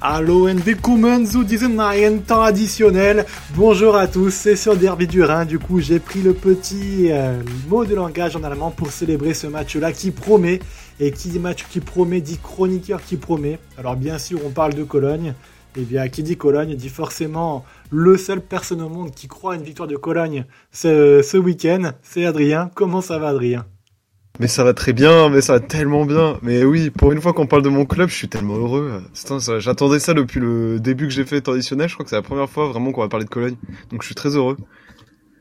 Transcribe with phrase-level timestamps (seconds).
[0.00, 3.26] Hallo and willkommen zu diesem neuen temps additionnel.
[3.56, 5.44] Bonjour à tous, c'est sur Derby du Rhin.
[5.44, 9.48] Du coup, j'ai pris le petit euh, mot de langage en allemand pour célébrer ce
[9.48, 10.60] match-là qui promet.
[11.00, 13.58] Et qui dit match qui promet dit chroniqueur qui promet.
[13.76, 15.34] Alors bien sûr, on parle de Cologne.
[15.76, 19.56] Et bien, qui dit Cologne dit forcément le seul personne au monde qui croit à
[19.56, 21.90] une victoire de Cologne ce, ce week-end.
[22.02, 22.70] C'est Adrien.
[22.72, 23.66] Comment ça va, Adrien?
[24.38, 26.38] Mais ça va très bien, mais ça va tellement bien.
[26.42, 29.02] Mais oui, pour une fois qu'on parle de mon club, je suis tellement heureux.
[29.58, 31.88] J'attendais ça depuis le début que j'ai fait traditionnel.
[31.88, 33.56] Je crois que c'est la première fois vraiment qu'on va parler de Cologne.
[33.90, 34.56] Donc je suis très heureux.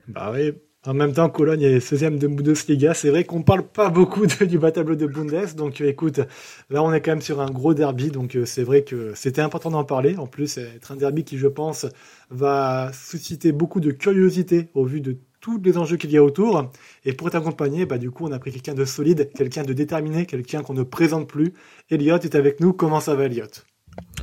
[0.08, 0.54] Bah oui.
[0.86, 2.94] En même temps, Cologne est 16e de Bundesliga.
[2.94, 5.56] C'est vrai qu'on parle pas beaucoup du bas tableau de Bundes.
[5.56, 6.22] Donc écoute,
[6.70, 8.10] là on est quand même sur un gros derby.
[8.10, 10.16] Donc euh, c'est vrai que c'était important d'en parler.
[10.16, 11.86] En plus, être un derby qui, je pense,
[12.30, 16.72] va susciter beaucoup de curiosité au vu de tous les enjeux qu'il y a autour.
[17.06, 20.26] Et pour t'accompagner, bah, du coup, on a pris quelqu'un de solide, quelqu'un de déterminé,
[20.26, 21.54] quelqu'un qu'on ne présente plus.
[21.90, 22.74] Elliot est avec nous.
[22.74, 23.46] Comment ça va, Elliot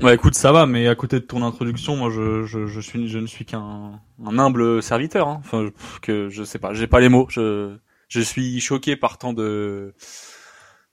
[0.02, 3.08] Ouais, écoute, ça va, mais à côté de ton introduction, moi, je, je, je suis,
[3.08, 5.28] je ne suis qu'un un humble serviteur.
[5.28, 5.40] Hein.
[5.44, 5.70] Enfin,
[6.02, 7.26] que je sais pas, j'ai pas les mots.
[7.28, 7.76] Je,
[8.08, 9.94] je suis choqué par tant de,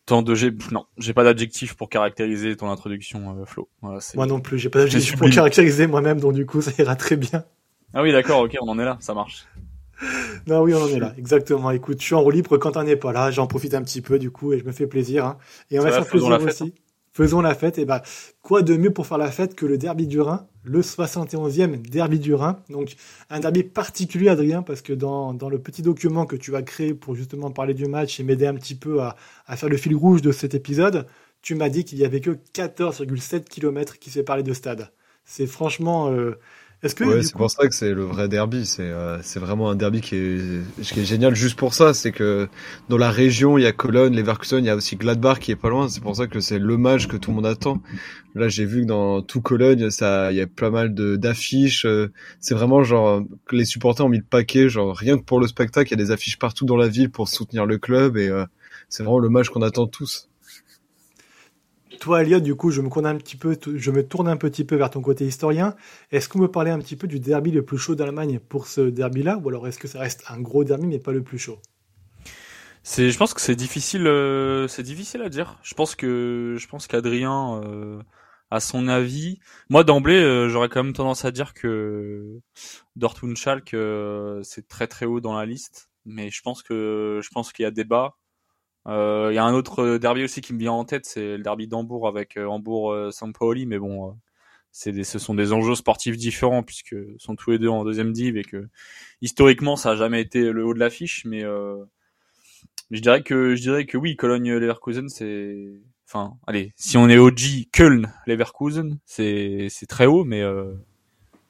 [0.06, 3.70] tant de, j'ai, non, j'ai pas d'adjectif pour caractériser ton introduction, euh, Flo.
[3.82, 7.16] moi non plus, j'ai pas d'adjectif pour caractériser moi-même, donc du coup, ça ira très
[7.16, 7.44] bien.
[7.94, 9.48] Ah oui, d'accord, ok, on en est là, ça marche.
[10.48, 11.14] non, oui, on en est là.
[11.18, 11.72] Exactement.
[11.72, 13.32] Écoute, je suis en roue libre quand on n'est pas là.
[13.32, 15.26] J'en profite un petit peu, du coup, et je me fais plaisir.
[15.26, 15.38] Hein.
[15.70, 16.64] Et on va faire plaisir aussi.
[16.64, 16.82] Hein.
[17.14, 17.78] Faisons la fête.
[17.78, 18.02] Et bah,
[18.42, 22.20] quoi de mieux pour faire la fête que le derby du Rhin, le 71e derby
[22.20, 22.60] du Rhin?
[22.70, 22.96] Donc,
[23.30, 26.94] un derby particulier, Adrien, parce que dans, dans le petit document que tu as créé
[26.94, 29.96] pour justement parler du match et m'aider un petit peu à, à faire le fil
[29.96, 31.06] rouge de cet épisode,
[31.42, 34.92] tu m'as dit qu'il y avait que 14,7 km qui séparaient de stade.
[35.26, 36.40] C'est franchement, euh,
[36.84, 38.66] est-ce que ouais, c'est pour ça que c'est le vrai derby.
[38.66, 41.94] C'est euh, c'est vraiment un derby qui est qui est génial juste pour ça.
[41.94, 42.50] C'est que
[42.90, 45.56] dans la région, il y a Cologne, Leverkusen, il y a aussi Gladbach qui est
[45.56, 45.88] pas loin.
[45.90, 47.84] C'est pour ça que c'est le match que tout le monde attend.
[48.34, 51.86] Là, j'ai vu que dans tout Cologne, ça, il y a pas mal de d'affiches.
[51.86, 54.68] Euh, c'est vraiment genre que les supporters ont mis le paquet.
[54.68, 57.12] Genre rien que pour le spectacle, il y a des affiches partout dans la ville
[57.12, 58.46] pour soutenir le club et euh,
[58.90, 60.31] c'est vraiment le match qu'on attend tous.
[62.02, 62.90] Toi, Elliot, du coup, je me,
[64.02, 65.76] tourne un petit peu vers ton côté historien.
[66.12, 68.82] Est-ce qu'on peut parler un petit peu du derby le plus chaud d'Allemagne pour ce
[68.82, 71.60] derby-là Ou alors est-ce que ça reste un gros derby mais pas le plus chaud?
[72.82, 75.60] C'est, je pense que c'est difficile, euh, c'est difficile à dire.
[75.62, 78.02] Je pense que, je pense qu'Adrien euh,
[78.50, 79.38] a son avis.
[79.70, 82.40] Moi, d'emblée, euh, j'aurais quand même tendance à dire que
[82.96, 83.76] Dortmund Schalke
[84.42, 87.68] c'est très très haut dans la liste, mais je pense que, je pense qu'il y
[87.68, 88.16] a débat.
[88.88, 91.44] Euh, il y a un autre derby aussi qui me vient en tête, c'est le
[91.44, 94.12] derby d'Hambourg avec euh, Hambourg-Saint Pauli, mais bon, euh,
[94.72, 98.12] c'est des, ce sont des enjeux sportifs différents puisque sont tous les deux en deuxième
[98.12, 98.68] div et que
[99.22, 101.42] historiquement ça a jamais été le haut de l'affiche, mais
[102.92, 107.68] je dirais que je dirais que oui, Cologne-Leverkusen c'est, enfin, allez, si on est OG
[107.72, 110.44] Köln-Leverkusen, c'est c'est très haut, mais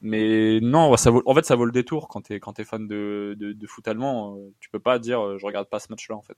[0.02, 2.88] mais non, ça vaut, en fait, ça vaut le détour quand t'es quand t'es fan
[2.88, 4.38] de, de, de foot allemand.
[4.60, 6.38] Tu peux pas dire je regarde pas ce match-là en fait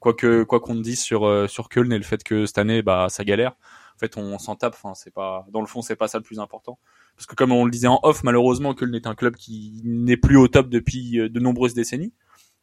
[0.00, 2.82] quoi que quoi qu'on dise sur euh, sur Köln et le fait que cette année
[2.82, 3.52] bah ça galère
[3.94, 6.24] en fait on s'en tape enfin c'est pas dans le fond c'est pas ça le
[6.24, 6.78] plus important.
[7.16, 10.16] Parce que comme on le disait en off malheureusement Köln est un club qui n'est
[10.16, 12.12] plus au top depuis euh, de nombreuses décennies.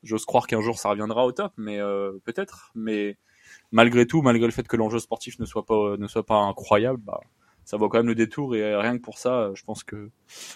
[0.03, 2.71] J'ose croire qu'un jour ça reviendra au top mais euh, peut-être.
[2.75, 3.17] Mais
[3.71, 6.99] malgré tout malgré le fait que l'enjeu sportif ne soit pas ne soit pas incroyable
[7.03, 7.19] bah
[7.65, 8.55] ça vaut quand même le détour.
[8.55, 10.09] Et rien que pour ça je pense que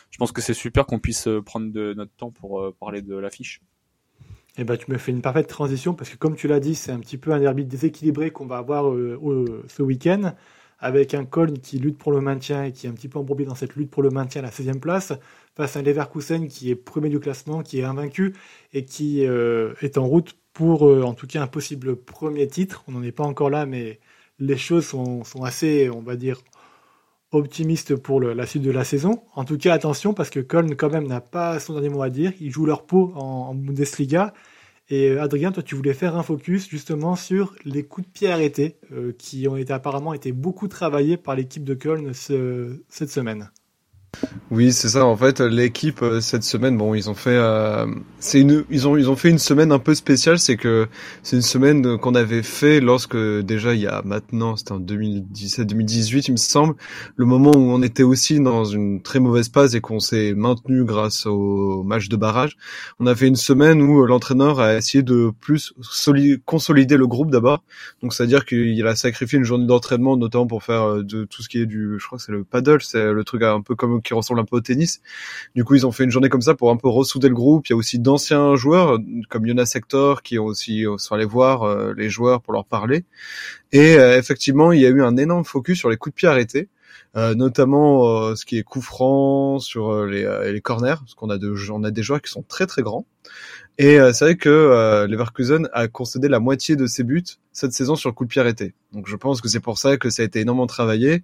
[0.10, 3.62] je pense que c'est super qu'on puisse prendre de notre temps pour parler de l'affiche
[4.58, 6.92] eh ben, tu me fais une parfaite transition parce que comme tu l'as dit, c'est
[6.92, 10.34] un petit peu un derby déséquilibré qu'on va avoir euh, ce week-end
[10.80, 13.46] avec un Köln qui lutte pour le maintien et qui est un petit peu embourbé
[13.46, 15.14] dans cette lutte pour le maintien à la 16e place
[15.56, 18.36] face à un Leverkusen qui est premier du classement, qui est invaincu
[18.74, 22.84] et qui euh, est en route pour euh, en tout cas un possible premier titre.
[22.88, 24.00] On n'en est pas encore là, mais
[24.40, 26.42] les choses sont assez, on va dire,
[27.32, 29.24] optimiste pour la suite de la saison.
[29.36, 32.10] En tout cas, attention parce que Köln quand même n'a pas son dernier mot à
[32.10, 32.34] dire.
[32.40, 34.34] Ils jouent leur peau en, Bundesliga.
[34.90, 38.32] Et euh, Adrien, toi, tu voulais faire un focus justement sur les coups de pied
[38.32, 43.52] arrêtés euh, qui ont été apparemment été beaucoup travaillés par l'équipe de Köln cette semaine.
[44.52, 45.06] Oui, c'est ça.
[45.06, 47.86] En fait, l'équipe euh, cette semaine, bon, ils ont fait, euh,
[48.20, 50.40] c'est une, ils ont, ils ont fait une semaine un peu spéciale.
[50.40, 50.90] C'est que
[51.24, 56.26] c'est une semaine qu'on avait fait lorsque déjà il y a maintenant, c'était en 2017-2018,
[56.28, 56.76] il me semble,
[57.16, 60.84] le moment où on était aussi dans une très mauvaise passe et qu'on s'est maintenu
[60.84, 62.58] grâce au match de barrage.
[63.00, 65.74] On a fait une semaine où l'entraîneur a essayé de plus
[66.46, 67.64] consolider le groupe d'abord.
[68.02, 71.48] Donc, c'est-à-dire qu'il a sacrifié une journée d'entraînement, notamment pour faire euh, de tout ce
[71.48, 74.01] qui est du, je crois que c'est le paddle, c'est le truc un peu comme
[74.02, 75.02] qui ressemble un peu au tennis.
[75.56, 77.68] Du coup, ils ont fait une journée comme ça pour un peu ressouder le groupe.
[77.68, 79.00] Il y a aussi d'anciens joueurs
[79.30, 83.06] comme Jonas Hector qui ont aussi sont allés voir euh, les joueurs pour leur parler.
[83.72, 86.28] Et euh, effectivement, il y a eu un énorme focus sur les coups de pied
[86.28, 86.70] arrêtés.
[87.16, 92.04] notamment ce qui est coup franc sur les, les corners, parce qu'on a, a des
[92.04, 93.06] joueurs qui sont très très grands.
[93.78, 98.14] Et c'est vrai que Leverkusen a concédé la moitié de ses buts cette saison sur
[98.14, 98.76] coup de pied arrêté.
[98.94, 101.24] Donc je pense que c'est pour ça que ça a été énormément travaillé.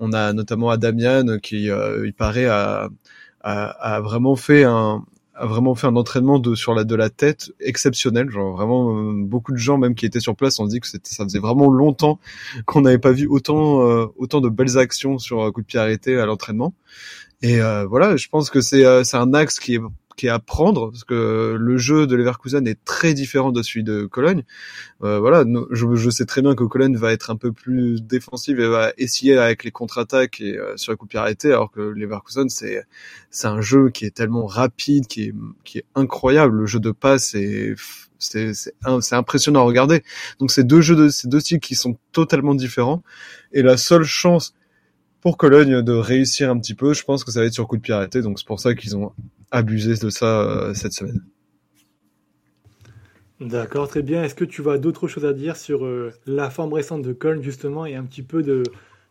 [0.00, 2.88] On a notamment Adamian qui, il paraît, a,
[3.42, 3.64] a,
[3.96, 5.04] a vraiment fait un,
[5.34, 9.12] a vraiment fait un entraînement de sur la de la tête exceptionnel genre vraiment euh,
[9.14, 12.18] beaucoup de gens même qui étaient sur place ont dit que ça faisait vraiment longtemps
[12.66, 15.80] qu'on n'avait pas vu autant euh, autant de belles actions sur un coup de pied
[15.80, 16.74] arrêté à l'entraînement
[17.40, 19.80] et euh, voilà je pense que c'est c'est un axe qui est
[20.16, 23.84] qui est à prendre parce que le jeu de Leverkusen est très différent de celui
[23.84, 24.44] de Cologne.
[25.02, 28.68] Euh, voilà, je, sais très bien que Cologne va être un peu plus défensive et
[28.68, 32.82] va essayer avec les contre-attaques et euh, sur la coup arrêté, alors que Leverkusen c'est
[33.30, 36.58] c'est un jeu qui est tellement rapide, qui est qui est incroyable.
[36.58, 37.74] Le jeu de passe est
[38.18, 40.02] c'est c'est impressionnant à regarder.
[40.38, 43.02] Donc c'est deux jeux de ces deux styles qui sont totalement différents
[43.52, 44.54] et la seule chance
[45.22, 47.76] pour Cologne de réussir un petit peu, je pense que ça va être sur coup
[47.76, 47.94] de pied.
[48.22, 49.12] Donc c'est pour ça qu'ils ont
[49.52, 51.22] abusé de ça euh, cette semaine.
[53.40, 54.22] D'accord, très bien.
[54.22, 57.42] Est-ce que tu vois d'autres choses à dire sur euh, la forme récente de Cologne
[57.42, 58.62] justement et un petit peu de,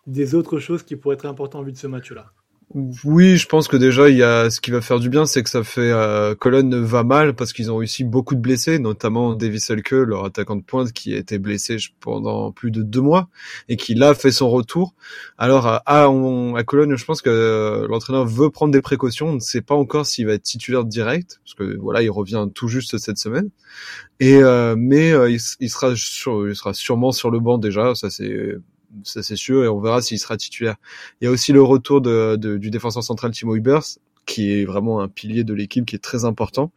[0.08, 2.34] des autres choses qui pourraient être importantes en vue de ce match-là?
[2.74, 5.44] Oui, je pense que déjà il y a ce qui va faire du bien, c'est
[5.44, 9.34] que ça fait euh, Cologne va mal parce qu'ils ont réussi beaucoup de blessés, notamment
[9.36, 13.28] Davis Selke, leur attaquant de pointe, qui a été blessé pendant plus de deux mois
[13.68, 14.94] et qui là fait son retour.
[15.38, 19.28] Alors à, à, Cologne, je pense que euh, l'entraîneur veut prendre des précautions.
[19.28, 22.48] On ne sait pas encore s'il va être titulaire direct parce que voilà, il revient
[22.54, 23.50] tout juste cette semaine.
[24.20, 27.96] Et euh, mais euh, il, il, sera sur, il sera sûrement sur le banc déjà.
[27.96, 28.56] Ça c'est
[29.04, 30.76] ça c'est sûr, et on verra s'il sera titulaire.
[31.20, 33.84] Il y a aussi le retour de, du défenseur central Timo Hubers,
[34.26, 36.72] qui est vraiment un pilier de l'équipe, qui est très important.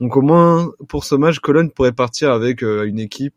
[0.00, 3.34] Donc au moins pour ce match, Cologne pourrait partir avec euh, une équipe,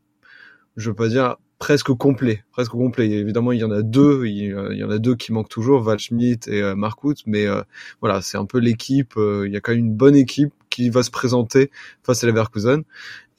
[0.76, 3.10] je veux pas dire presque complet, presque complet.
[3.10, 6.48] évidemment, il y en a deux, il, y en a deux qui manquent toujours, Valschmidt
[6.52, 7.64] et euh, Markout, mais euh,
[8.00, 9.14] voilà, c'est un peu l'équipe.
[9.18, 11.72] il y a quand même une bonne équipe qui va se présenter
[12.04, 12.84] face à Leverkusen.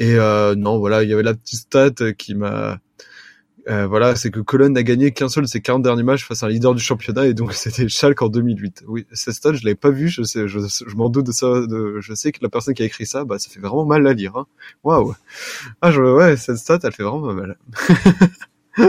[0.01, 0.17] Et
[0.57, 2.81] non, voilà, il y avait la petite stat qui m'a
[3.69, 6.43] euh, voilà, c'est que Cologne n'a gagné qu'un seul de ses 40 derniers matchs face
[6.43, 8.85] à un leader du championnat et donc c'était Schalke en 2008.
[8.87, 12.33] Oui, cette stat, je l'avais pas vu, je m'en doute de ça, de, je sais
[12.33, 14.47] que la personne qui a écrit ça, bah, ça fait vraiment mal à lire, hein.
[14.85, 15.15] Waouh.
[15.83, 17.59] Ah, je, ouais, cette stat, elle fait vraiment mal.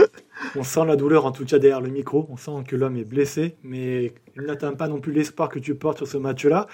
[0.56, 3.04] on sent la douleur en tout cas derrière le micro, on sent que l'homme est
[3.04, 6.66] blessé, mais il n'atteint pas non plus l'espoir que tu portes sur ce match-là.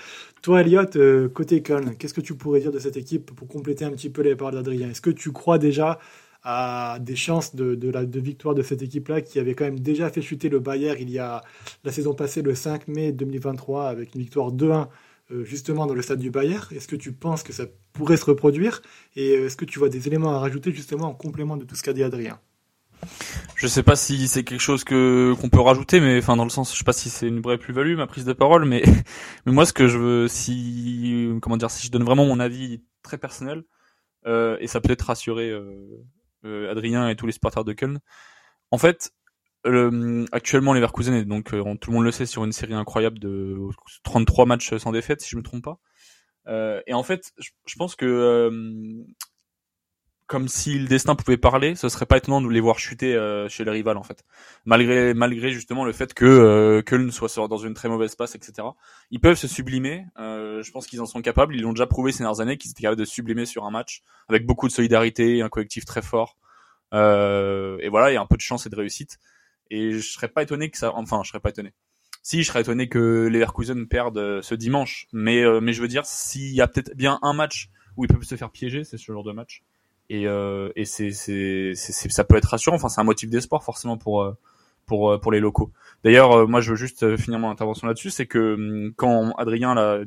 [0.42, 3.84] Toi, Elliot, euh, côté Cologne, qu'est-ce que tu pourrais dire de cette équipe pour compléter
[3.84, 4.90] un petit peu les paroles d'Adrien?
[4.90, 5.98] Est-ce que tu crois déjà
[6.48, 9.80] à des chances de, de, la, de victoire de cette équipe-là qui avait quand même
[9.80, 11.42] déjà fait chuter le Bayern il y a
[11.82, 14.86] la saison passée, le 5 mai 2023, avec une victoire 2-1
[15.32, 16.64] euh, justement dans le stade du Bayern.
[16.70, 18.80] Est-ce que tu penses que ça pourrait se reproduire?
[19.16, 21.74] Et euh, est-ce que tu vois des éléments à rajouter justement en complément de tout
[21.74, 22.38] ce qu'a dit Adrien?
[23.56, 26.50] Je sais pas si c'est quelque chose que qu'on peut rajouter, mais enfin dans le
[26.50, 28.84] sens, je sais pas si c'est une vraie plus-value ma prise de parole, mais
[29.46, 32.82] mais moi ce que je veux, si comment dire, si je donne vraiment mon avis
[33.02, 33.64] très personnel,
[34.26, 36.04] euh, et ça peut être rassurer euh,
[36.70, 38.00] Adrien et tous les supporters de Köln.
[38.70, 39.12] En fait,
[40.32, 43.56] actuellement, Leverkusen est donc, euh, tout le monde le sait, sur une série incroyable de
[44.04, 45.78] 33 matchs sans défaite, si je me trompe pas.
[46.48, 48.50] Euh, et en fait, je, pense que
[50.28, 53.14] comme si le destin pouvait parler, ce serait pas étonnant de les voir chuter
[53.48, 54.24] chez les rivales en fait.
[54.64, 58.68] Malgré malgré justement le fait que euh, Köln soit dans une très mauvaise passe, etc.
[59.10, 60.06] Ils peuvent se sublimer.
[60.16, 61.56] je pense qu'ils en sont capables.
[61.56, 64.02] Ils l'ont déjà prouvé ces dernières années qu'ils étaient capables de sublimer sur un match
[64.28, 66.36] avec beaucoup de solidarité, un collectif très fort.
[66.94, 69.18] Euh, et voilà, il y a un peu de chance et de réussite.
[69.70, 71.72] Et je serais pas étonné que ça, enfin, je serais pas étonné.
[72.22, 75.06] Si, je serais étonné que Leverkusen perdent euh, ce dimanche.
[75.12, 78.08] Mais, euh, mais je veux dire, s'il y a peut-être bien un match où ils
[78.08, 79.62] peuvent se faire piéger, c'est ce genre de match.
[80.08, 82.76] Et, euh, et c'est, c'est, c'est, ça peut être rassurant.
[82.76, 84.32] Enfin, c'est un motif d'espoir forcément pour,
[84.86, 85.72] pour, pour les locaux.
[86.04, 90.00] D'ailleurs, moi, je veux juste finir mon intervention là-dessus, c'est que hum, quand Adrien l'a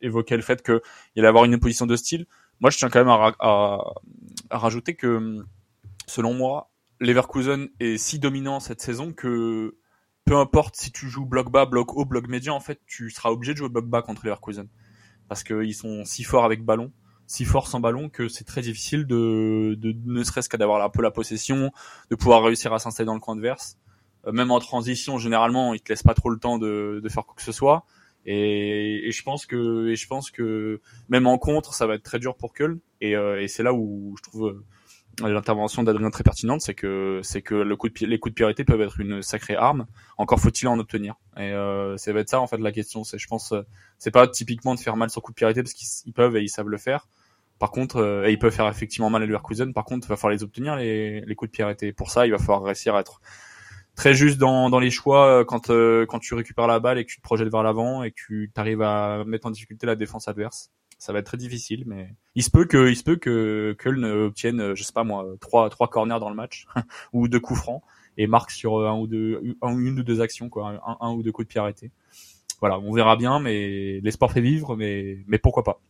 [0.00, 0.80] évoqué le fait qu'il
[1.16, 2.26] allait avoir une position de style,
[2.60, 3.78] moi, je tiens quand même à
[4.50, 5.46] rajouter que hum,
[6.06, 9.76] selon moi, Leverkusen est si dominant cette saison que
[10.24, 13.30] peu importe si tu joues bloc bas, bloc haut, bloc médian, en fait, tu seras
[13.30, 14.68] obligé de jouer bloc bas contre Leverkusen.
[15.28, 16.92] Parce qu'ils sont si forts avec ballon,
[17.26, 20.90] si forts sans ballon que c'est très difficile de, de ne serait-ce qu'à d'avoir un
[20.90, 21.72] peu la possession,
[22.10, 23.78] de pouvoir réussir à s'installer dans le coin adverse.
[24.26, 27.24] Euh, même en transition, généralement, ils te laissent pas trop le temps de, de faire
[27.24, 27.84] quoi que ce soit.
[28.24, 32.04] Et, et, je pense que, et je pense que même en contre, ça va être
[32.04, 32.78] très dur pour Köln.
[33.00, 34.62] Et, euh, et c'est là où je trouve
[35.20, 38.64] l'intervention d'Adrien très pertinente, c'est que c'est que le coup de les coups de priorité
[38.64, 39.86] peuvent être une sacrée arme.
[40.16, 41.16] Encore faut-il en obtenir.
[41.36, 43.04] Et euh, ça va être ça en fait la question.
[43.04, 43.62] C'est, je pense, euh,
[43.98, 46.48] c'est pas typiquement de faire mal sur coup de priorité parce qu'ils peuvent et ils
[46.48, 47.08] savent le faire.
[47.58, 49.72] Par contre, euh, et ils peuvent faire effectivement mal à Leverkusen.
[49.72, 51.92] Par contre, il va falloir les obtenir les, les coups de priorité.
[51.92, 53.20] Pour ça, il va falloir réussir à être
[53.94, 57.18] très juste dans, dans les choix quand quand tu récupères la balle et que tu
[57.18, 60.70] te projettes vers l'avant et que tu arrives à mettre en difficulté la défense adverse
[61.02, 64.04] ça va être très difficile, mais il se peut que, il se peut que Köln
[64.04, 66.66] obtienne, je sais pas moi, trois, trois corners dans le match
[67.12, 67.82] ou deux coups francs
[68.16, 71.48] et marque sur un ou deux, une ou deux actions quoi, un, ou deux coups
[71.48, 71.90] de pied arrêtés.
[72.60, 75.80] Voilà, on verra bien, mais l'espoir fait vivre, mais, mais pourquoi pas.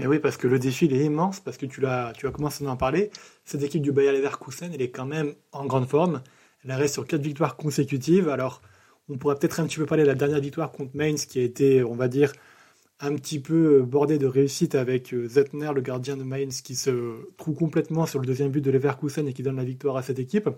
[0.00, 2.32] Mais oui, parce que le défi il est immense, parce que tu l'as, tu as
[2.32, 3.12] commencé à en parler.
[3.44, 6.22] Cette équipe du Bayer Leverkusen, elle est quand même en grande forme.
[6.64, 8.28] Elle reste sur quatre victoires consécutives.
[8.28, 8.62] Alors,
[9.08, 11.42] on pourrait peut-être un petit peu parler de la dernière victoire contre Mainz, qui a
[11.42, 12.32] été, on va dire,
[13.00, 16.74] un petit peu euh, bordé de réussite avec euh, Zetner, le gardien de Mainz, qui
[16.74, 20.02] se trouve complètement sur le deuxième but de Leverkusen et qui donne la victoire à
[20.02, 20.48] cette équipe.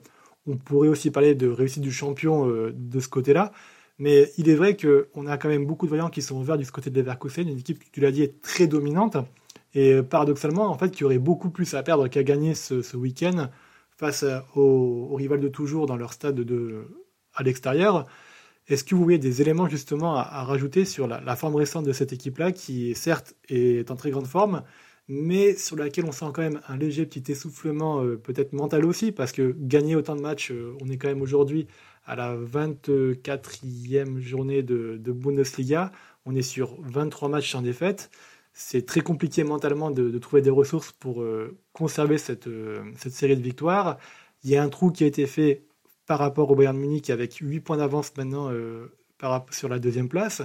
[0.46, 3.52] On pourrait aussi parler de réussite du champion euh, de ce côté-là.
[3.98, 6.66] Mais il est vrai qu'on a quand même beaucoup de voyants qui sont ouverts du
[6.66, 9.16] côté de Leverkusen, une équipe, tu l'as dit, est très dominante.
[9.74, 13.48] Et paradoxalement, en fait, qui aurait beaucoup plus à perdre qu'à gagner ce, week-end
[13.96, 14.24] face
[14.56, 16.84] aux, rivales de toujours dans leur stade de,
[17.34, 18.06] à l'extérieur.
[18.68, 22.12] Est-ce que vous voyez des éléments justement à, rajouter sur la, forme récente de cette
[22.12, 24.62] équipe-là, qui certes est en très grande forme,
[25.08, 29.10] mais sur laquelle on sent quand même un léger petit essoufflement, euh, peut-être mental aussi,
[29.12, 31.66] parce que gagner autant de matchs, euh, on est quand même aujourd'hui
[32.06, 35.92] à la 24e journée de, Bundesliga,
[36.24, 38.10] on est sur 23 matchs sans défaite.
[38.52, 42.48] C'est très compliqué mentalement de, trouver des ressources pour euh, conserver cette,
[42.96, 43.98] cette série de victoires.
[44.44, 45.64] Il y a un trou qui a été fait
[46.12, 50.10] par rapport au Bayern Munich avec 8 points d'avance maintenant euh, par, sur la deuxième
[50.10, 50.42] place.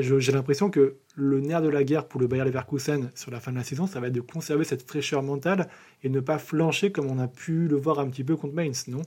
[0.00, 3.52] J'ai l'impression que le nerf de la guerre pour le Bayern Leverkusen sur la fin
[3.52, 5.70] de la saison, ça va être de conserver cette fraîcheur mentale
[6.02, 8.86] et ne pas flancher comme on a pu le voir un petit peu contre Mainz,
[8.86, 9.00] non?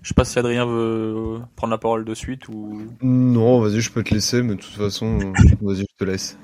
[0.00, 2.86] Je sais pas si Adrien veut prendre la parole de suite ou.
[3.02, 5.18] Non, vas-y, je peux te laisser, mais de toute façon,
[5.60, 6.38] vas-y, je te laisse.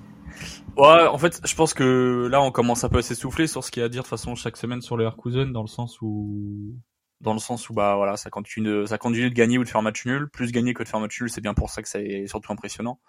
[0.77, 3.71] Ouais, en fait, je pense que là, on commence un peu à s'essouffler sur ce
[3.71, 5.67] qu'il y a à dire de toute façon chaque semaine sur le Leverkusen, dans le
[5.67, 6.77] sens où
[7.21, 9.69] dans le sens où bah voilà ça continue de, ça continue de gagner ou de
[9.69, 10.29] faire match nul.
[10.29, 13.01] Plus gagner que de faire match nul c'est bien pour ça que c'est surtout impressionnant.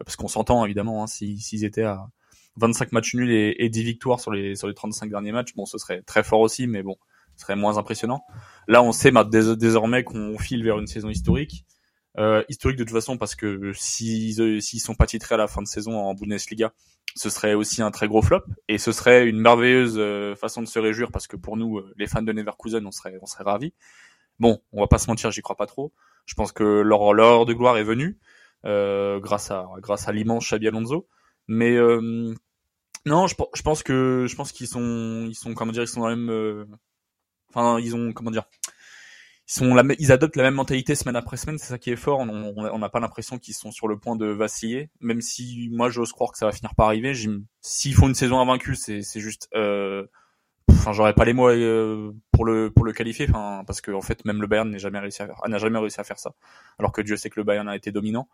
[0.00, 2.06] Euh, parce qu'on s'entend évidemment hein, s'ils étaient à
[2.56, 5.66] 25 matchs nuls et, et 10 victoires sur les sur les 35 derniers matchs bon
[5.66, 6.96] ce serait très fort aussi mais bon
[7.36, 8.24] ce serait moins impressionnant.
[8.68, 11.64] Là on sait désormais qu'on file vers une saison historique
[12.18, 15.62] euh, historique de toute façon parce que s'ils s'ils sont pas titrés à la fin
[15.62, 16.72] de saison en Bundesliga
[17.16, 20.66] ce serait aussi un très gros flop et ce serait une merveilleuse euh, façon de
[20.66, 23.44] se réjouir parce que pour nous, euh, les fans de Neverkusen, on serait, on serait
[23.44, 23.72] ravis.
[24.38, 25.92] Bon, on va pas se mentir, j'y crois pas trop.
[26.26, 28.18] Je pense que leur, leur de gloire est venue
[28.66, 31.08] euh, grâce à grâce à l'immense Xabi Alonso.
[31.48, 32.34] Mais euh,
[33.06, 36.00] non, je, je, pense que je pense qu'ils sont ils sont comment dire ils sont
[36.00, 36.66] dans la même
[37.48, 38.44] enfin ils ont comment dire
[39.46, 42.18] sont la, ils adoptent la même mentalité semaine après semaine, c'est ça qui est fort.
[42.18, 46.12] On n'a pas l'impression qu'ils sont sur le point de vaciller, même si moi j'ose
[46.12, 47.12] croire que ça va finir par arriver.
[47.60, 50.04] S'ils font une saison invaincue, c'est juste, euh,
[50.70, 54.02] enfin j'aurais pas les mots euh, pour le pour le qualifier, enfin parce que en
[54.02, 56.34] fait même le Bayern n'a jamais réussi à n'a jamais réussi à faire ça,
[56.80, 58.28] alors que Dieu sait que le Bayern a été dominant.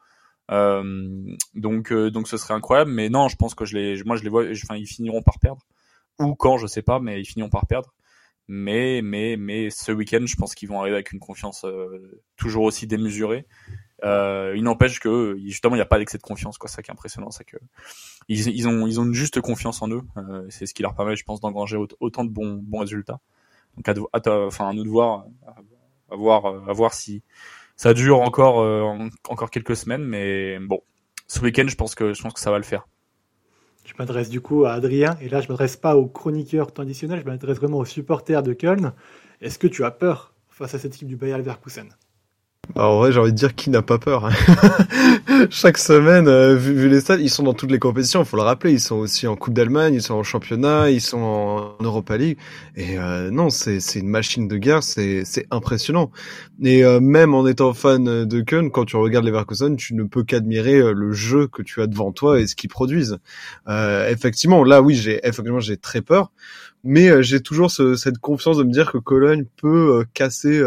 [0.51, 4.17] Euh, donc euh, donc ce serait incroyable, mais non, je pense que je les, moi
[4.17, 5.67] je les vois, enfin ils finiront par perdre
[6.19, 7.93] ou quand je sais pas, mais ils finiront par perdre.
[8.49, 12.65] Mais, mais, mais ce week-end, je pense qu'ils vont arriver avec une confiance euh, toujours
[12.65, 13.47] aussi démesurée.
[14.05, 16.69] Euh, il n'empêche que justement il n'y a pas d'excès de confiance quoi.
[16.69, 17.57] Ça qui est impressionnant c'est que
[18.29, 20.03] ils, ont ils ont une juste confiance en eux.
[20.17, 23.21] Euh, c'est ce qui leur permet je pense d'engranger autant de bons bons résultats.
[23.77, 27.23] Donc à, à, enfin à nous de voir à, voir à voir si
[27.77, 30.05] ça dure encore euh, encore quelques semaines.
[30.05, 30.81] Mais bon
[31.29, 32.89] ce week-end je pense que je pense que ça va le faire
[33.85, 37.27] je m'adresse du coup à Adrien, et là je m'adresse pas aux chroniqueurs traditionnels, je
[37.27, 38.93] m'adresse vraiment aux supporters de Köln.
[39.41, 41.89] Est-ce que tu as peur face à cette équipe du Bayer Leverkusen?
[42.75, 44.25] Bah, en vrai, j'ai envie de dire qui n'a pas peur.
[44.25, 44.33] Hein.
[45.51, 48.25] Chaque semaine, euh, vu, les stades, ils sont dans toutes les compétitions.
[48.25, 51.19] Faut le rappeler, ils sont aussi en Coupe d'Allemagne, ils sont en championnat, ils sont
[51.19, 52.39] en, Europa League.
[52.75, 56.11] Et euh, non, c'est une machine de guerre, c'est impressionnant.
[56.63, 60.05] Et euh, même en étant fan de Köln, quand tu regardes les Leverkusen, tu ne
[60.05, 63.19] peux qu'admirer le jeu que tu as devant toi et ce qu'ils produisent.
[63.69, 66.33] effectivement, là, oui, j'ai effectivement j'ai très peur,
[66.85, 70.63] mais j'ai toujours cette confiance de me dire que Cologne peut casser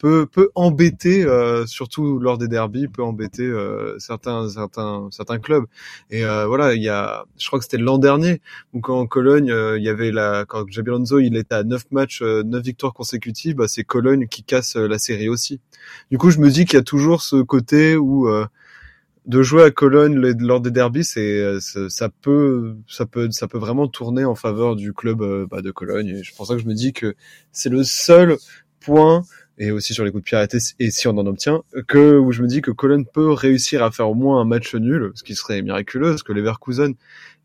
[0.00, 5.66] peut peut embêter euh, surtout lors des derbies peut embêter euh, certains certains certains clubs
[6.10, 8.40] et euh, voilà il y a je crois que c'était l'an dernier
[8.72, 12.22] où quand en Cologne il y avait la quand Javier il était à 9 matchs
[12.22, 15.60] 9 victoires consécutives bah, c'est Cologne qui casse la série aussi
[16.10, 18.26] du coup je me dis qu'il y a toujours ce côté où
[19.26, 23.86] de jouer à Cologne lors des derbies, c'est ça peut ça peut ça peut vraiment
[23.86, 26.08] tourner en faveur du club bah, de Cologne.
[26.08, 27.14] Et je pense que je me dis que
[27.52, 28.38] c'est le seul
[28.80, 29.22] point
[29.60, 32.32] et aussi sur les coups de pied arrêtés et si on en obtient que où
[32.32, 35.22] je me dis que Cologne peut réussir à faire au moins un match nul ce
[35.22, 36.94] qui serait miraculeux parce que les Verkusen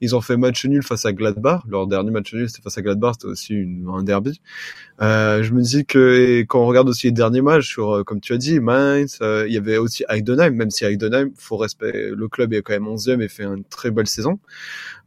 [0.01, 1.61] ils ont fait match nul face à Gladbach.
[1.67, 4.41] Leur dernier match nul c'était face à Gladbach c'était aussi un derby.
[5.01, 8.21] Euh, je me dis que quand on regarde aussi les derniers matchs sur euh, comme
[8.21, 12.11] tu as dit Mainz euh, il y avait aussi Heidenheim même si Heidenheim faut respect
[12.15, 14.39] le club est quand même 11e et fait une très belle saison.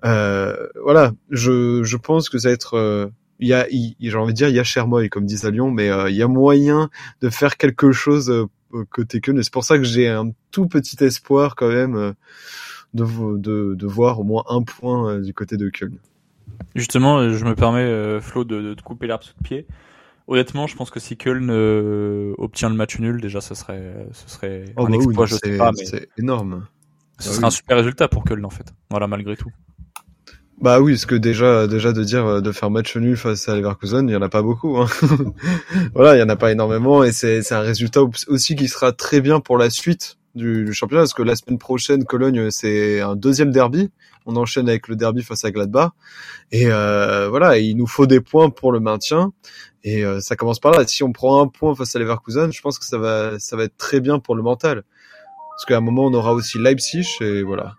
[0.04, 4.36] Euh, voilà je je pense que ça va être il y a, j'ai envie de
[4.36, 6.90] dire, il y a Chermoy, comme disent à Lyon, mais euh, il y a moyen
[7.20, 9.18] de faire quelque chose euh, côté.
[9.24, 12.12] Et c'est pour ça que j'ai un tout petit espoir quand même euh,
[12.94, 13.04] de,
[13.38, 15.98] de, de, voir au moins un point du côté de Köln.
[16.74, 19.66] Justement, je me permets, Flo, de, de te couper l'arbre sous le pied.
[20.26, 21.50] Honnêtement, je pense que si Köln
[22.38, 25.24] obtient le match nul, déjà, ce serait, ce serait oh, un bah exploit.
[25.24, 26.66] Oui, je sais pas, mais c'est énorme.
[27.18, 28.74] Ce bah serait un super résultat pour Köln, en fait.
[28.90, 29.50] Voilà, malgré tout.
[30.60, 33.54] Bah oui, parce que déjà, déjà de dire euh, de faire match nul face à
[33.54, 34.76] Leverkusen, il y en a pas beaucoup.
[34.78, 34.88] Hein.
[35.94, 39.20] voilà, il y en a pas énormément, et c'est un résultat aussi qui sera très
[39.20, 43.14] bien pour la suite du, du championnat, parce que la semaine prochaine, Cologne, c'est un
[43.14, 43.90] deuxième derby.
[44.26, 45.92] On enchaîne avec le derby face à Gladbach,
[46.50, 49.32] et euh, voilà, il nous faut des points pour le maintien,
[49.84, 50.84] et euh, ça commence par là.
[50.88, 53.62] Si on prend un point face à Leverkusen, je pense que ça va ça va
[53.62, 54.82] être très bien pour le mental,
[55.50, 57.76] parce qu'à un moment on aura aussi Leipzig, et voilà.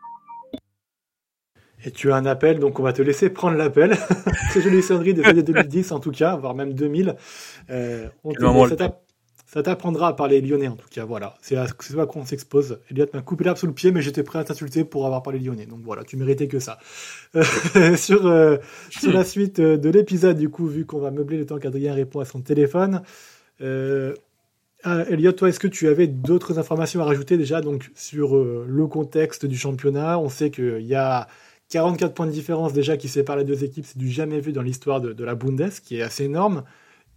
[1.85, 3.97] Et tu as un appel, donc on va te laisser prendre l'appel.
[4.49, 7.15] Très jolie sonnerie de 2010 en tout cas, voire même 2000.
[7.69, 8.33] Euh, on
[9.51, 11.33] ça t'apprendra à parler lyonnais en tout cas, voilà.
[11.41, 12.81] C'est à, quoi qu'on s'expose.
[12.91, 15.39] Elliot m'a coupé l'arbre sous le pied, mais j'étais prêt à t'insulter pour avoir parlé
[15.39, 15.65] lyonnais.
[15.65, 16.77] Donc voilà, tu méritais que ça.
[17.35, 17.43] Euh,
[17.95, 18.57] sur, euh,
[18.91, 22.19] sur la suite de l'épisode, du coup, vu qu'on va meubler le temps qu'Adrien répond
[22.19, 23.01] à son téléphone.
[23.61, 24.13] Euh,
[24.83, 28.85] ah, Elliot, toi, est-ce que tu avais d'autres informations à rajouter déjà donc sur le
[28.85, 30.19] contexte du championnat?
[30.19, 31.27] On sait qu'il y a
[31.69, 34.63] 44 points de différence déjà qui séparent les deux équipes, c'est du jamais vu dans
[34.63, 36.63] l'histoire de, la Bundes, qui est assez énorme.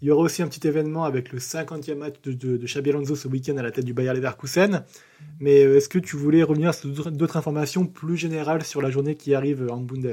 [0.03, 3.15] Il y aura aussi un petit événement avec le 50e match de, de, Xabi Alonso
[3.17, 4.85] ce week-end à la tête du Bayer Leverkusen.
[5.41, 9.15] Mais euh, est-ce que tu voulais revenir sur d'autres informations plus générales sur la journée
[9.15, 10.13] qui arrive en Bundes?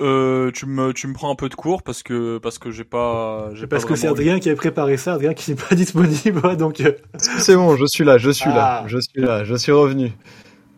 [0.00, 2.82] Euh, tu me tu me prends un peu de cours parce que parce que j'ai
[2.82, 6.80] pas parce que c'est Adrien qui avait préparé ça Adrien qui n'est pas disponible donc
[6.80, 6.94] euh.
[7.16, 8.84] c'est bon je suis là je suis là ah.
[8.88, 10.10] je suis là je suis revenu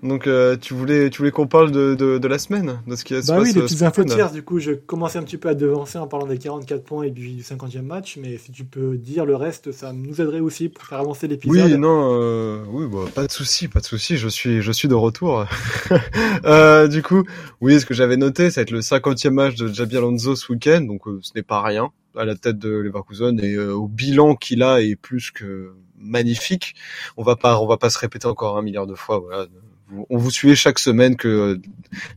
[0.03, 3.05] donc euh, tu voulais tu voulais qu'on parle de, de, de, la semaine, de ce
[3.05, 4.05] qui se bah oui, les petites infos.
[4.05, 7.11] Du coup, je commençais un petit peu à devancer en parlant des 44 points et
[7.11, 10.85] du 50e match, mais si tu peux dire le reste, ça nous aiderait aussi pour
[10.85, 11.71] faire avancer l'épisode.
[11.71, 14.17] Oui, non, euh, oui, bah, pas de souci, pas de souci.
[14.17, 15.47] Je suis je suis de retour.
[16.45, 17.25] euh, du coup,
[17.61, 20.53] oui, ce que j'avais noté, ça va être le 50e match de Jabi Alonso ce
[20.53, 23.89] week-end, donc euh, ce n'est pas rien à la tête de Leverkusen et euh, au
[23.89, 26.75] bilan qu'il a est plus que magnifique.
[27.17, 29.19] On va pas on va pas se répéter encore un milliard de fois.
[29.19, 29.47] Voilà
[30.11, 31.61] on vous suivez chaque semaine que euh,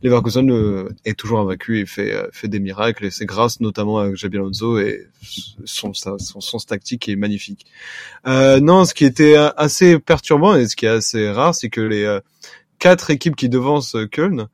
[0.02, 3.98] Leverkusen euh, est toujours invaincu et fait euh, fait des miracles et c'est grâce notamment
[3.98, 5.06] à Jabi Alonso et
[5.64, 7.66] son son, son tactique est magnifique.
[8.26, 11.80] Euh, non, ce qui était assez perturbant et ce qui est assez rare, c'est que
[11.80, 12.18] les
[12.78, 14.48] quatre équipes qui devancent Köln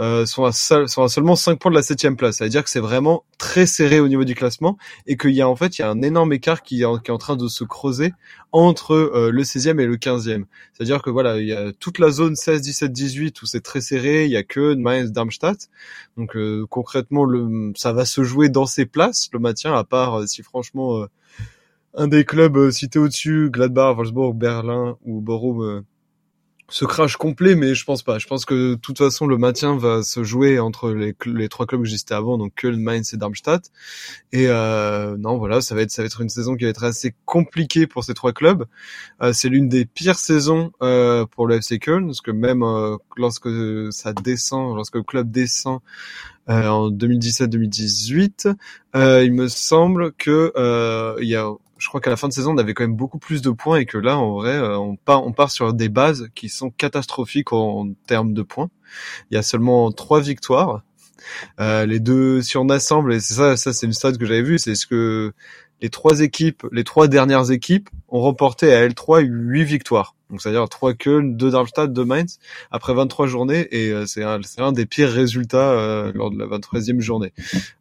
[0.00, 2.38] euh, sont, à sont à seulement 5 points de la septième place.
[2.38, 4.76] Ça veut dire que c'est vraiment très serré au niveau du classement
[5.06, 6.98] et qu'il y a en fait il y a un énorme écart qui est en,
[6.98, 8.12] train de se creuser
[8.50, 10.44] entre euh, le 16e et le 15e.
[10.72, 13.80] C'est-à-dire que voilà, il y a toute la zone 16, 17, 18 où c'est très
[13.80, 15.68] serré, il y a que Mainz, Darmstadt.
[16.16, 20.26] Donc euh, concrètement, le, ça va se jouer dans ces places, le maintien, à part
[20.26, 21.06] si franchement
[21.94, 25.84] un des clubs cités au-dessus, Gladbach, Wolfsburg, Berlin ou Bochum
[26.68, 28.18] ce crash complet, mais je pense pas.
[28.18, 31.66] Je pense que de toute façon le maintien va se jouer entre les, les trois
[31.66, 33.70] clubs que j'étais avant, donc Köln, Mainz et Darmstadt.
[34.32, 36.84] Et euh, non, voilà, ça va être ça va être une saison qui va être
[36.84, 38.64] assez compliquée pour ces trois clubs.
[39.22, 42.96] Euh, c'est l'une des pires saisons euh, pour le FC Köln, parce que même euh,
[43.16, 43.50] lorsque
[43.92, 45.80] ça descend, lorsque le club descend
[46.48, 48.54] euh, en 2017-2018,
[48.94, 50.52] il me semble que
[51.20, 53.18] il y a je crois qu'à la fin de saison, on avait quand même beaucoup
[53.18, 56.48] plus de points et que là, en vrai, euh, on part, sur des bases qui
[56.48, 58.70] sont catastrophiques en, termes de points.
[59.30, 60.82] Il y a seulement trois victoires.
[61.60, 64.42] Euh, les deux, si on assemble, et c'est ça, ça c'est une stat que j'avais
[64.42, 65.32] vue, c'est ce que
[65.80, 70.13] les trois équipes, les trois dernières équipes ont remporté à L3 huit victoires.
[70.30, 72.38] Donc c'est-à-dire trois Köln, deux Darmstadt, deux Mainz
[72.70, 76.46] après 23 journées et euh, c'est un, un, des pires résultats euh, lors de la
[76.46, 77.32] 23e journée.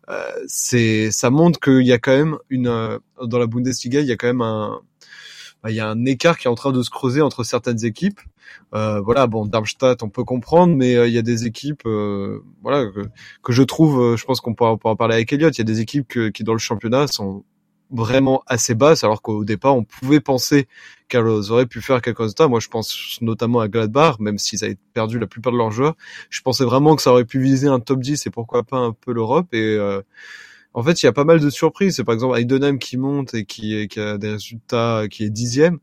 [0.09, 4.07] Euh, c'est ça montre qu'il y a quand même une euh, dans la Bundesliga, il
[4.07, 4.81] y a quand même un
[5.63, 7.85] bah, il y a un écart qui est en train de se creuser entre certaines
[7.85, 8.19] équipes.
[8.75, 11.83] Euh, voilà, bon, Darmstadt, on peut comprendre, mais il y a des équipes,
[12.61, 13.07] voilà, que,
[13.41, 15.55] que, je trouve, je pense qu'on pourra, pourra, parler avec Elliott.
[15.57, 17.45] Il y a des équipes que, qui dans le championnat sont
[17.93, 20.67] vraiment assez basse, alors qu'au départ, on pouvait penser
[21.07, 22.47] qu'elles auraient pu faire quelques résultats.
[22.47, 25.95] Moi, je pense notamment à Gladbach, même s'ils avaient perdu la plupart de leurs joueurs.
[26.29, 28.93] Je pensais vraiment que ça aurait pu viser un top 10 et pourquoi pas un
[28.93, 29.53] peu l'Europe.
[29.53, 30.01] Et euh,
[30.73, 31.97] en fait, il y a pas mal de surprises.
[31.97, 35.79] C'est par exemple Heidenheim qui monte et qui, qui a des résultats, qui est dixième.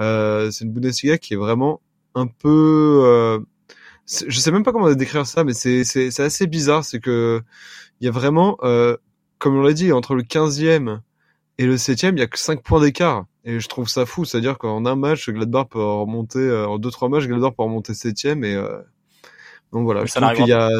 [0.00, 1.80] Euh, c'est une Bundesliga qui est vraiment
[2.14, 3.38] un peu, euh,
[4.06, 6.84] je sais même pas comment décrire ça, mais c'est c'est assez bizarre.
[6.84, 7.42] C'est que
[8.00, 8.96] il y a vraiment, euh,
[9.38, 11.00] comme on l'a dit, entre le 15e
[11.58, 13.26] et le 7e, il y a que 5 points d'écart.
[13.44, 16.90] Et je trouve ça fou, c'est-à-dire qu'en un match, Gladbach peut remonter, euh, en deux
[16.90, 18.78] trois matchs, Gladbach peut remonter 7e et euh,
[19.72, 20.04] donc voilà.
[20.04, 20.70] je trouve qu'il y a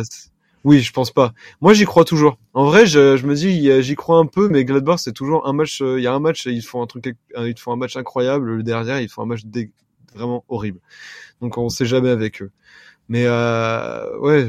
[0.64, 1.32] oui, je pense pas.
[1.60, 2.38] Moi, j'y crois toujours.
[2.54, 5.52] En vrai, je, je me dis, j'y crois un peu, mais Gladbach, c'est toujours un
[5.52, 5.80] match.
[5.80, 8.58] Il y a un match, ils font un truc, ils font un match incroyable.
[8.58, 9.40] Le derrière, ils font un match
[10.14, 10.78] vraiment horrible.
[11.40, 12.52] Donc, on sait jamais avec eux.
[13.08, 14.48] Mais euh, ouais,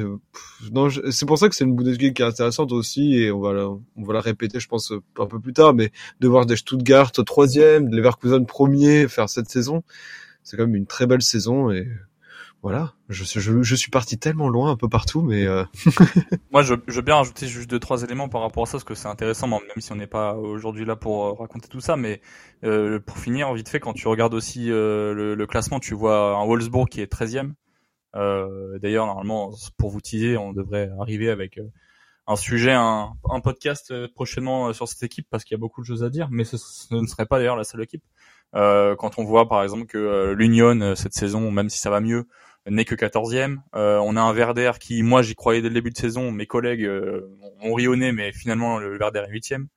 [1.12, 3.68] c'est pour ça que c'est une Bundesliga qui est intéressante aussi, et on va la,
[3.68, 5.74] on va la répéter, je pense, un peu plus tard.
[5.74, 9.84] Mais de voir des Stuttgart troisième, Leverkusen premier, faire cette saison,
[10.44, 11.88] c'est quand même une très belle saison et
[12.64, 15.66] voilà, je, je, je, suis parti tellement loin un peu partout, mais euh...
[16.54, 18.86] moi je, je veux bien rajouter juste deux trois éléments par rapport à ça, parce
[18.86, 21.98] que c'est intéressant, même si on n'est pas aujourd'hui là pour euh, raconter tout ça,
[21.98, 22.22] mais
[22.64, 26.38] euh, pour finir vite fait, quand tu regardes aussi euh, le, le, classement, tu vois
[26.38, 27.48] un Wolfsburg qui est 13e.
[27.48, 27.52] Euh,
[28.14, 31.70] D'ailleurs, normalement, pour vous teaser, on devrait arriver avec euh,
[32.28, 36.04] un sujet, un, podcast prochainement sur cette équipe, parce qu'il y a beaucoup de choses
[36.04, 36.56] à dire, mais ce,
[36.94, 38.04] ne serait pas d'ailleurs la seule équipe.
[38.54, 42.28] quand on voit par exemple que l'Union cette saison, même si ça va mieux,
[42.70, 43.58] n'est que 14e.
[43.76, 46.32] Euh, on a un Verder qui, moi, j'y croyais dès le début de saison.
[46.32, 47.30] Mes collègues euh,
[47.62, 49.68] ont rionné, mais finalement, le Verder est 8e.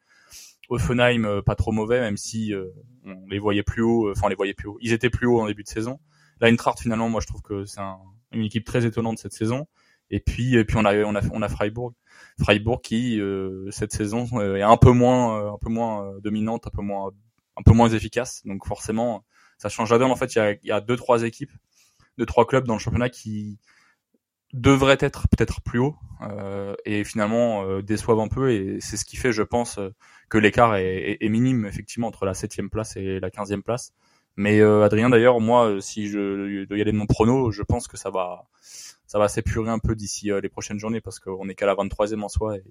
[0.69, 2.67] Offenheim, euh, pas trop mauvais, même si euh,
[3.05, 4.11] on les voyait plus haut.
[4.11, 4.79] Enfin, on les voyait plus haut.
[4.81, 5.99] Ils étaient plus haut en début de saison.
[6.41, 7.99] L'Eintracht, finalement, moi, je trouve que c'est un,
[8.37, 9.67] une équipe très étonnante cette saison.
[10.11, 11.93] Et puis, puis on a, on a, on a Freiburg,
[12.41, 13.21] Freiburg qui
[13.71, 18.43] cette saison est un peu moins, un peu moins dominante, un peu moins, efficace.
[18.45, 19.25] Donc forcément,
[19.59, 20.13] ça change la donne.
[20.13, 21.51] En fait, il y a, y deux, trois équipes
[22.19, 23.59] de trois clubs dans le championnat qui
[24.53, 29.05] devraient être peut-être plus haut euh, et finalement euh, déçoivent un peu et c'est ce
[29.05, 29.91] qui fait je pense euh,
[30.29, 33.93] que l'écart est, est, minime effectivement entre la septième place et la quinzième place
[34.37, 37.89] mais euh, Adrien d'ailleurs moi si je dois y aller de mon prono je pense
[37.89, 38.45] que ça va
[39.07, 42.23] ça va s'épurer un peu d'ici les prochaines journées parce qu'on est qu'à la 23e
[42.23, 42.65] en soi et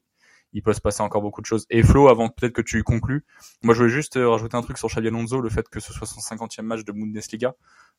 [0.56, 1.65] il peut se passer encore beaucoup de choses.
[1.69, 3.25] Et Flo, avant peut-être que tu conclues,
[3.62, 6.08] moi je voulais juste rajouter un truc sur Xabi Alonso, le fait que ce soit
[6.08, 7.56] son 50e match de Bundesliga.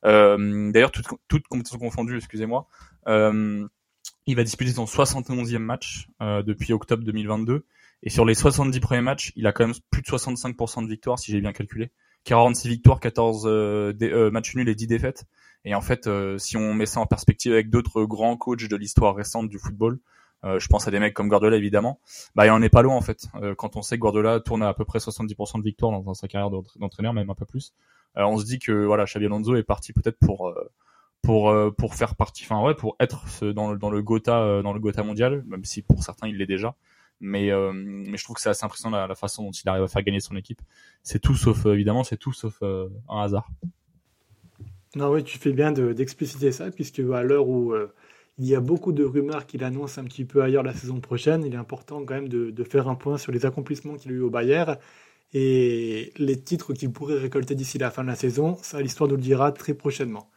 [0.07, 2.67] Euh, D'ailleurs, toute, toute compétition confondue, excusez-moi.
[3.09, 3.67] Euh,
[4.27, 7.67] il va disputer son 71e match euh, depuis octobre 2022.
[8.03, 11.19] Et sur les 70 premiers matchs, il a quand même plus de 65% de victoires,
[11.19, 11.91] si j'ai bien calculé.
[12.27, 15.25] 46 victoires, 14 euh, euh, matchs nuls et 10 défaites.
[15.65, 18.77] Et en fait, euh, si on met ça en perspective avec d'autres grands coachs de
[18.77, 19.99] l'histoire récente du football,
[20.45, 21.99] euh, je pense à des mecs comme Guardiola évidemment,
[22.35, 23.27] bah il en est pas loin en fait.
[23.57, 26.29] quand on sait que Guardiola tourne à, à peu près 70% de victoires dans, sa
[26.29, 27.73] carrière d'entraîneur, même un peu plus,
[28.17, 30.55] on se dit que voilà, Xabi Alonso est parti peut-être pour
[31.23, 34.79] pour pour faire partie, enfin ouais, pour être dans le dans le Gotha dans le
[34.79, 36.77] Gotha mondial, même si pour certains il l'est déjà.
[37.21, 40.03] Mais mais je trouve que c'est assez impressionnant la, façon dont il arrive à faire
[40.03, 40.61] gagner son équipe.
[41.03, 43.49] C'est tout sauf évidemment, c'est tout sauf un hasard.
[44.95, 47.75] Non oui, tu fais bien d'expliciter ça puisque à l'heure où
[48.39, 51.45] il y a beaucoup de rumeurs qu'il annonce un petit peu ailleurs la saison prochaine.
[51.45, 54.21] Il est important quand même de, faire un point sur les accomplissements qu'il a eu
[54.21, 54.79] au Bayern
[55.33, 59.17] et les titres qu'il pourrait récolter d'ici la fin de la saison, ça l'histoire nous
[59.17, 60.31] le dira très prochainement.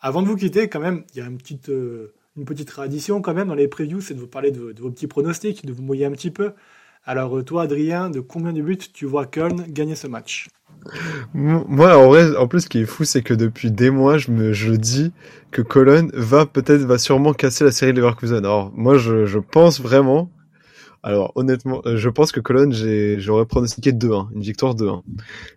[0.00, 3.20] Avant de vous quitter, quand même, il y a une petite, euh, une petite tradition
[3.20, 5.82] quand même dans les previews, c'est de vous parler de, vos petits pronostics, de vous
[5.82, 6.52] mouiller un petit peu.
[7.04, 10.48] Alors euh, toi, Adrien, de combien de buts tu vois Köln gagner ce match?
[11.34, 14.30] Moi, en vrai, en plus, ce qui est fou, c'est que depuis des mois, je
[14.30, 15.12] me, je dis
[15.50, 18.38] que Cologne va peut-être, va sûrement casser la série Leverkusen.
[18.38, 20.30] Alors, moi, je, je pense vraiment
[21.02, 22.72] alors honnêtement, euh, je pense que Cologne,
[23.18, 25.02] j'aurais pronostiqué 2-1, une victoire 2-1.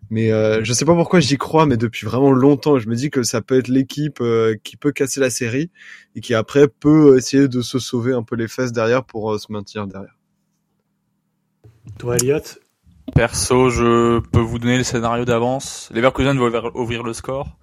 [0.09, 3.09] Mais euh, je sais pas pourquoi j'y crois, mais depuis vraiment longtemps, je me dis
[3.09, 5.71] que ça peut être l'équipe euh, qui peut casser la série
[6.15, 9.37] et qui après peut essayer de se sauver un peu les fesses derrière pour euh,
[9.37, 10.17] se maintenir derrière.
[11.97, 12.39] Toi, Elliot
[13.15, 15.89] Perso, je peux vous donner le scénario d'avance.
[15.93, 17.57] Leverkusen va ouvrir le score.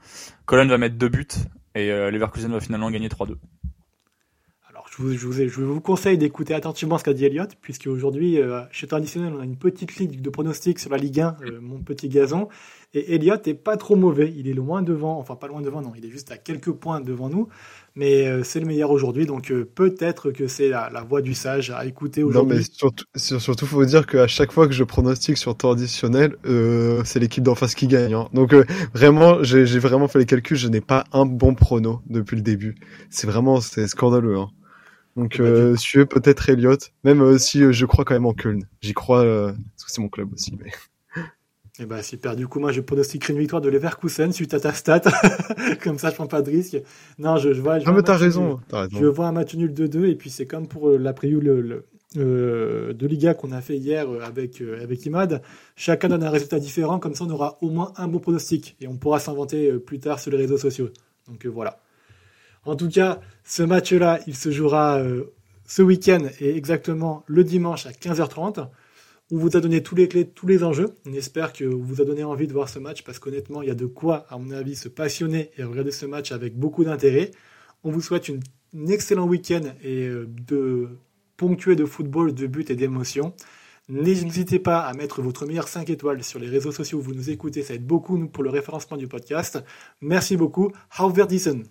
[0.47, 1.27] Cologne va mettre deux buts
[1.75, 3.78] et euh, Leverkusen va finalement gagner 3-2 je
[4.99, 8.61] vous, je vous, je vous conseille d'écouter attentivement ce qu'a dit Elliot, puisque aujourd'hui, euh,
[8.71, 11.79] chez Traditionnel, on a une petite ligue de pronostics sur la Ligue 1, euh, mon
[11.79, 12.49] petit gazon.
[12.95, 14.33] Et Elliot est pas trop mauvais.
[14.35, 17.01] Il est loin devant, enfin pas loin devant, non, il est juste à quelques points
[17.01, 17.49] devant nous.
[17.95, 21.71] Mais euh, c'est le meilleur aujourd'hui, donc peut-être que c'est la, la, voix du sage
[21.71, 22.57] à écouter aujourd'hui.
[22.57, 26.37] Non, mais surtout, surtout, faut dire qu'à chaque fois que je pronostique sur traditionnel,
[27.05, 28.15] c'est l'équipe d'en face qui gagne.
[28.15, 28.29] Hein.
[28.33, 28.55] Donc
[28.95, 30.57] vraiment, j'ai vraiment fait les calculs.
[30.57, 32.77] Je n'ai pas un bon prono depuis le début.
[33.11, 34.37] C'est vraiment, c'est scandaleux.
[34.37, 34.49] Hein.
[35.19, 38.35] Donc, bah, euh, suivez peut-être Elliot, même euh, si euh, je crois quand même en
[38.35, 38.69] Köln.
[38.81, 40.57] J'y crois, euh, parce que c'est mon club aussi.
[40.63, 40.71] Mais...
[41.81, 44.73] Eh bah super, du coup moi je pronostiquerai une victoire de Leverkusen suite à ta
[44.73, 45.03] stat,
[45.83, 46.77] comme ça je prends pas de risque.
[47.19, 47.81] Non, je, je vois...
[47.81, 50.47] Je ah mais t'as raison, raison, Je vois un match nul 2-2 et puis c'est
[50.47, 55.07] comme pour la preview, le, le, euh, de Liga qu'on a fait hier avec, avec
[55.07, 55.43] Imad.
[55.77, 58.89] Chacun donne un résultat différent, comme ça on aura au moins un bon pronostic et
[58.89, 60.91] on pourra s'inventer plus tard sur les réseaux sociaux.
[61.29, 61.81] Donc voilà.
[62.65, 65.03] En tout cas, ce match-là, il se jouera
[65.65, 68.69] ce week-end et exactement le dimanche à 15h30.
[69.31, 70.95] On vous a donné tous les clés, tous les enjeux.
[71.07, 73.71] On espère que vous a donné envie de voir ce match parce qu'honnêtement, il y
[73.71, 77.31] a de quoi, à mon avis, se passionner et regarder ce match avec beaucoup d'intérêt.
[77.85, 80.89] On vous souhaite un excellent week-end et euh, de
[81.37, 83.35] ponctuer de football, de buts et d'émotions.
[83.91, 87.31] N'hésitez pas à mettre votre meilleur 5 étoiles sur les réseaux sociaux où vous nous
[87.31, 87.63] écoutez.
[87.63, 89.63] Ça aide beaucoup nous, pour le référencement du podcast.
[90.01, 90.73] Merci beaucoup.
[90.99, 91.65] Auf Wiedersehen.